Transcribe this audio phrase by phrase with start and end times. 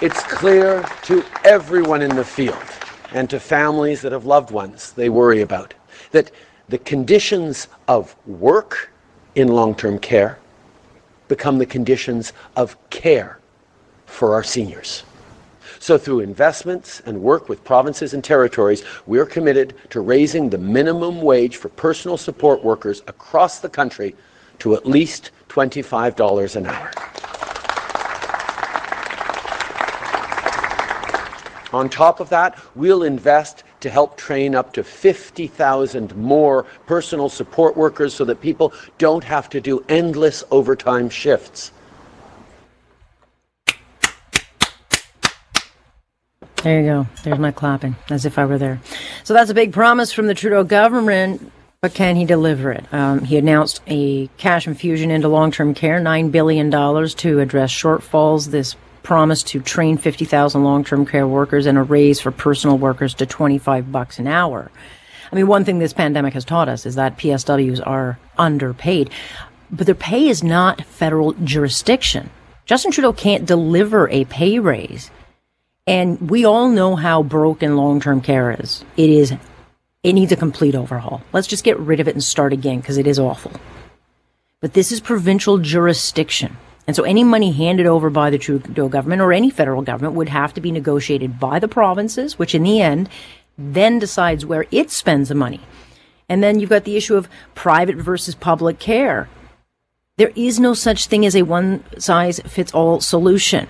[0.00, 2.56] It's clear to everyone in the field
[3.12, 5.74] and to families that have loved ones they worry about
[6.12, 6.30] that
[6.70, 8.90] the conditions of work
[9.34, 10.38] in long term care
[11.28, 13.40] become the conditions of care
[14.06, 15.02] for our seniors.
[15.80, 21.20] So, through investments and work with provinces and territories, we're committed to raising the minimum
[21.20, 24.16] wage for personal support workers across the country
[24.60, 26.90] to at least $25 an hour.
[31.72, 37.76] On top of that, we'll invest to help train up to 50,000 more personal support
[37.76, 41.72] workers so that people don't have to do endless overtime shifts.
[46.62, 47.06] There you go.
[47.22, 48.80] There's my clapping, as if I were there.
[49.24, 52.84] So that's a big promise from the Trudeau government, but can he deliver it?
[52.92, 58.50] Um, he announced a cash infusion into long-term care, $9 billion to address shortfalls.
[58.50, 63.26] This promise to train 50,000 long-term care workers and a raise for personal workers to
[63.26, 64.70] 25 bucks an hour.
[65.30, 69.10] I mean, one thing this pandemic has taught us is that PSWs are underpaid,
[69.70, 72.30] but their pay is not federal jurisdiction.
[72.66, 75.10] Justin Trudeau can't deliver a pay raise
[75.86, 78.84] and we all know how broken long term care is.
[78.96, 79.32] It is,
[80.02, 81.20] it needs a complete overhaul.
[81.32, 83.52] Let's just get rid of it and start again because it is awful.
[84.60, 86.56] But this is provincial jurisdiction.
[86.86, 90.28] And so any money handed over by the Trudeau government or any federal government would
[90.28, 93.08] have to be negotiated by the provinces, which in the end
[93.56, 95.60] then decides where it spends the money.
[96.28, 99.28] And then you've got the issue of private versus public care.
[100.16, 103.68] There is no such thing as a one size fits all solution.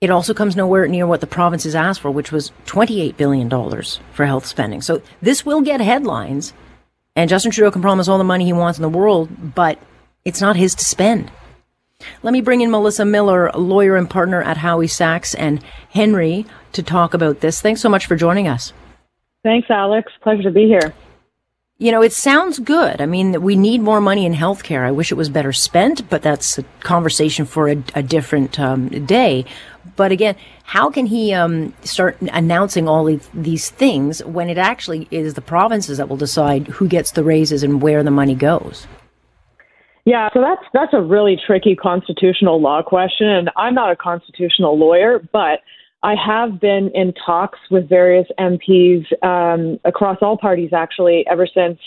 [0.00, 3.50] It also comes nowhere near what the provinces asked for, which was $28 billion
[4.12, 4.80] for health spending.
[4.80, 6.52] So this will get headlines,
[7.16, 9.78] and Justin Trudeau can promise all the money he wants in the world, but
[10.28, 11.30] it's not his to spend.
[12.22, 16.82] Let me bring in Melissa Miller, lawyer and partner at Howie Sacks and Henry to
[16.82, 17.60] talk about this.
[17.60, 18.72] Thanks so much for joining us.
[19.42, 20.12] Thanks, Alex.
[20.22, 20.94] Pleasure to be here.
[21.80, 23.00] You know, it sounds good.
[23.00, 24.84] I mean, we need more money in healthcare.
[24.84, 28.88] I wish it was better spent, but that's a conversation for a, a different um,
[29.06, 29.44] day.
[29.94, 30.34] But again,
[30.64, 35.40] how can he um, start announcing all of these things when it actually is the
[35.40, 38.88] provinces that will decide who gets the raises and where the money goes?
[40.08, 44.78] Yeah, so that's that's a really tricky constitutional law question, and I'm not a constitutional
[44.78, 45.60] lawyer, but
[46.02, 51.78] I have been in talks with various MPs um, across all parties, actually, ever since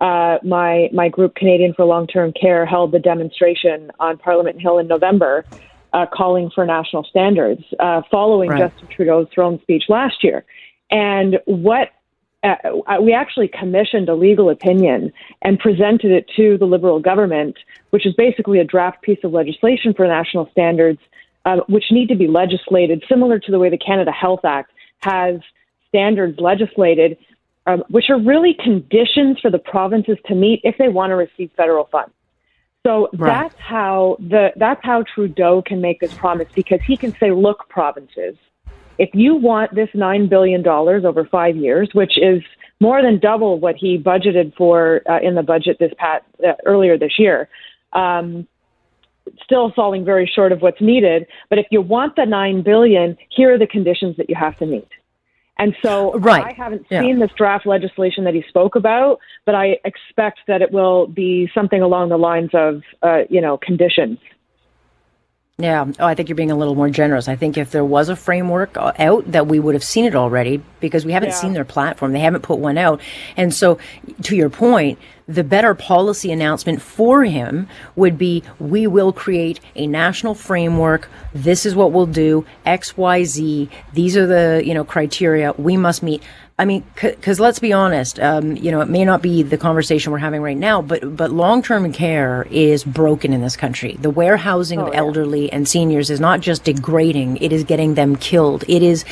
[0.00, 4.78] uh, my my group Canadian for Long Term Care held the demonstration on Parliament Hill
[4.78, 5.44] in November
[5.92, 8.70] uh, calling for national standards uh, following right.
[8.70, 10.46] Justin Trudeau's throne speech last year.
[10.90, 11.90] And what
[12.46, 15.12] uh, we actually commissioned a legal opinion
[15.42, 17.56] and presented it to the Liberal government,
[17.90, 21.00] which is basically a draft piece of legislation for national standards,
[21.44, 24.70] uh, which need to be legislated, similar to the way the Canada Health Act
[25.00, 25.40] has
[25.88, 27.16] standards legislated,
[27.66, 31.50] um, which are really conditions for the provinces to meet if they want to receive
[31.56, 32.12] federal funds.
[32.86, 33.48] So right.
[33.50, 37.68] that's how the that's how Trudeau can make this promise because he can say, "Look,
[37.68, 38.36] provinces,
[38.98, 42.42] if you want this nine billion dollars over five years, which is
[42.80, 46.98] more than double what he budgeted for uh, in the budget this past uh, earlier
[46.98, 47.48] this year."
[47.92, 48.46] Um,
[49.42, 51.26] still falling very short of what's needed.
[51.48, 54.66] But if you want the 9 billion, here are the conditions that you have to
[54.66, 54.88] meet.
[55.58, 56.44] And so right.
[56.44, 57.00] I haven't yeah.
[57.00, 61.50] seen this draft legislation that he spoke about, but I expect that it will be
[61.54, 64.18] something along the lines of, uh, you know, conditions.
[65.58, 65.90] Yeah.
[65.98, 67.28] Oh, I think you're being a little more generous.
[67.28, 70.14] I think if there was a framework uh, out, that we would have seen it
[70.14, 71.36] already because we haven't yeah.
[71.36, 72.12] seen their platform.
[72.12, 73.00] They haven't put one out.
[73.38, 73.78] And so,
[74.24, 79.86] to your point, the better policy announcement for him would be we will create a
[79.86, 81.08] national framework.
[81.34, 82.46] This is what we'll do.
[82.64, 83.70] X, Y, Z.
[83.92, 86.22] These are the, you know, criteria we must meet.
[86.58, 90.10] I mean, because let's be honest, um, you know, it may not be the conversation
[90.10, 93.98] we're having right now, but but long term care is broken in this country.
[94.00, 98.16] The warehousing oh, of elderly and seniors is not just degrading; it is getting them
[98.16, 98.64] killed.
[98.68, 99.04] It is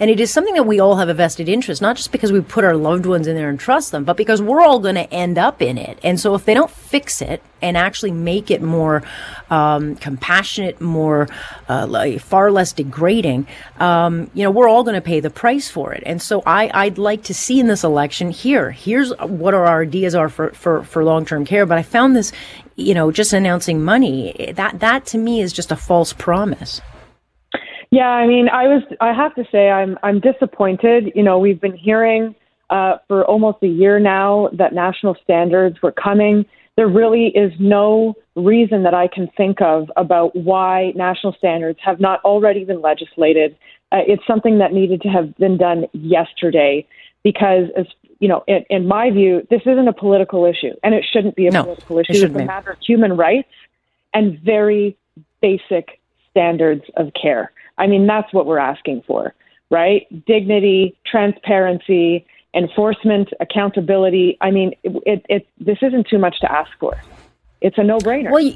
[0.00, 2.40] and it is something that we all have a vested interest, not just because we
[2.40, 5.12] put our loved ones in there and trust them, but because we're all going to
[5.12, 5.98] end up in it.
[6.02, 9.02] And so if they don't fix it and actually make it more
[9.50, 11.28] um, compassionate, more
[11.68, 13.46] uh, far less degrading,
[13.78, 16.02] um, you know, we're all going to pay the price for it.
[16.06, 20.14] And so I, I'd like to see in this election here, here's what our ideas
[20.14, 21.66] are for, for, for long-term care.
[21.66, 22.32] But I found this,
[22.74, 26.80] you know, just announcing money, that, that to me is just a false promise.
[27.90, 28.82] Yeah, I mean, I was.
[29.00, 29.98] I have to say, I'm.
[30.02, 31.12] I'm disappointed.
[31.14, 32.36] You know, we've been hearing
[32.70, 36.46] uh, for almost a year now that national standards were coming.
[36.76, 41.98] there really is no reason that I can think of about why national standards have
[41.98, 43.56] not already been legislated.
[43.90, 46.86] Uh, it's something that needed to have been done yesterday
[47.24, 47.86] because, as
[48.20, 51.48] you know, in, in, my view, this isn't a political issue, and it shouldn't be
[51.48, 52.12] a no, political issue.
[52.12, 53.48] It it's a matter of human rights
[54.14, 54.96] and very
[55.42, 56.00] basic
[56.30, 57.50] standards of care.
[57.80, 59.34] I mean, that's what we're asking for,
[59.70, 60.06] right?
[60.26, 64.36] Dignity, transparency, enforcement, accountability.
[64.40, 67.00] I mean, it, it, it this isn't too much to ask for.
[67.62, 68.30] It's a no-brainer.
[68.30, 68.54] Well,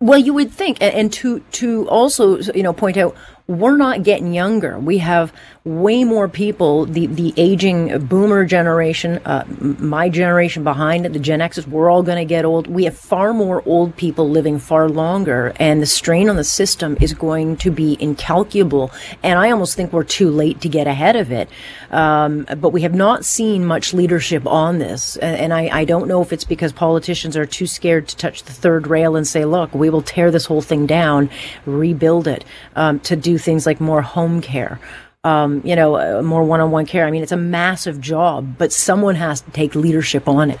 [0.00, 4.32] well, you would think, and to to also you know point out we're not getting
[4.32, 4.78] younger.
[4.78, 5.30] We have
[5.64, 11.42] way more people, the, the aging boomer generation, uh, my generation behind it, the Gen
[11.42, 12.66] X's, we're all going to get old.
[12.66, 16.96] We have far more old people living far longer, and the strain on the system
[17.02, 18.90] is going to be incalculable.
[19.22, 21.50] And I almost think we're too late to get ahead of it.
[21.90, 25.16] Um, but we have not seen much leadership on this.
[25.18, 28.52] And I, I don't know if it's because politicians are too scared to touch the
[28.52, 31.30] third rail and say, look, we will tear this whole thing down,
[31.64, 32.44] rebuild it,
[32.76, 34.78] um, to do things like more home care.
[35.22, 37.06] Um, you know, uh, more one-on-one care.
[37.06, 40.60] I mean, it's a massive job, but someone has to take leadership on it.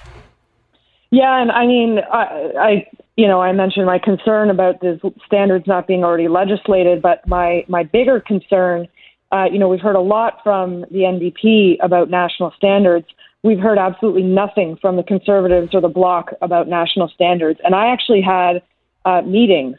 [1.10, 2.24] Yeah, and I mean, I,
[2.58, 2.86] I
[3.16, 7.64] you know, I mentioned my concern about the standards not being already legislated, but my
[7.68, 8.88] my bigger concern,
[9.30, 13.06] uh, you know, we've heard a lot from the NDP about national standards.
[13.44, 17.92] We've heard absolutely nothing from the Conservatives or the Bloc about national standards, and I
[17.92, 18.62] actually had
[19.04, 19.76] uh, meetings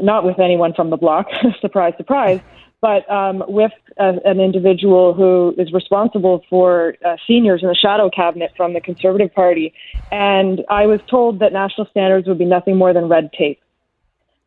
[0.00, 1.26] not with anyone from the bloc,
[1.60, 2.40] surprise, surprise,
[2.80, 8.10] but um, with a, an individual who is responsible for uh, seniors in the shadow
[8.10, 9.72] cabinet from the Conservative Party.
[10.10, 13.60] And I was told that national standards would be nothing more than red tape.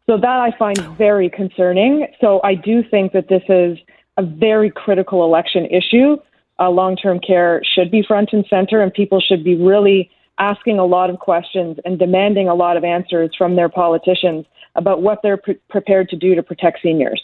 [0.08, 2.08] So that I find very concerning.
[2.22, 3.78] So I do think that this is
[4.18, 6.18] a very critical election issue.
[6.60, 10.80] Uh, Long term care should be front and center, and people should be really asking
[10.80, 14.46] a lot of questions and demanding a lot of answers from their politicians
[14.76, 17.22] about what they're pre- prepared to do to protect seniors.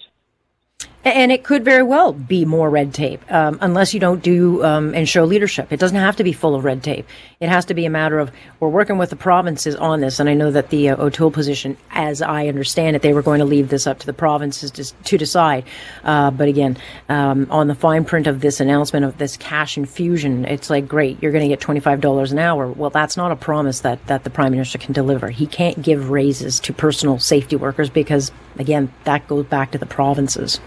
[1.04, 4.94] And it could very well be more red tape, um, unless you don't do um,
[4.94, 5.74] and show leadership.
[5.74, 7.08] It doesn't have to be full of red tape.
[7.40, 10.20] It has to be a matter of we're working with the provinces on this.
[10.20, 13.40] And I know that the uh, O'Toole position, as I understand it, they were going
[13.40, 15.66] to leave this up to the provinces to, to decide.
[16.04, 16.78] Uh, but again,
[17.10, 21.22] um, on the fine print of this announcement of this cash infusion, it's like great,
[21.24, 22.68] you're going to get twenty five dollars an hour.
[22.68, 25.30] Well, that's not a promise that that the prime minister can deliver.
[25.30, 29.88] He can't give raises to personal safety workers because again, that goes back to the
[29.88, 30.60] provinces.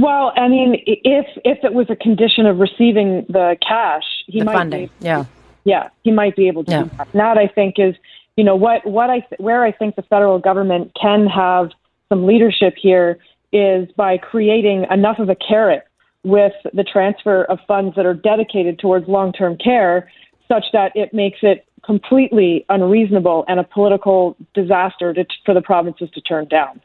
[0.00, 4.46] Well, I mean, if if it was a condition of receiving the cash, he the
[4.46, 4.86] might funding.
[4.86, 5.24] Be, yeah,
[5.64, 6.82] yeah, he might be able to yeah.
[6.84, 7.12] do that.
[7.12, 7.94] That I think is,
[8.36, 11.70] you know, what what I where I think the federal government can have
[12.08, 13.18] some leadership here
[13.52, 15.84] is by creating enough of a carrot
[16.24, 20.10] with the transfer of funds that are dedicated towards long-term care,
[20.48, 26.08] such that it makes it completely unreasonable and a political disaster to, for the provinces
[26.14, 26.80] to turn down.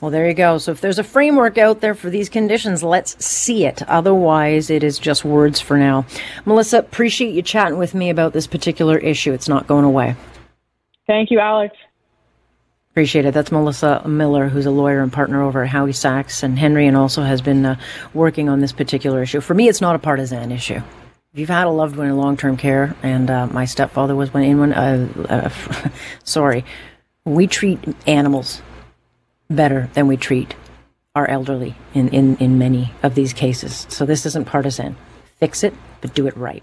[0.00, 0.58] Well, there you go.
[0.58, 3.82] So if there's a framework out there for these conditions, let's see it.
[3.88, 6.06] Otherwise, it is just words for now.
[6.44, 9.32] Melissa, appreciate you chatting with me about this particular issue.
[9.32, 10.14] It's not going away.
[11.08, 11.74] Thank you, Alex.
[12.92, 13.34] Appreciate it.
[13.34, 16.96] That's Melissa Miller, who's a lawyer and partner over at Howie Sacks and Henry, and
[16.96, 17.80] also has been uh,
[18.14, 19.40] working on this particular issue.
[19.40, 20.80] For me, it's not a partisan issue.
[21.32, 24.42] If you've had a loved one in long-term care, and uh, my stepfather was one
[24.44, 25.88] in one, uh, uh
[26.24, 26.64] sorry,
[27.24, 28.62] we treat animals
[29.48, 30.54] better than we treat
[31.14, 33.86] our elderly in, in, in many of these cases.
[33.88, 34.96] So this isn't partisan.
[35.38, 36.62] Fix it, but do it right.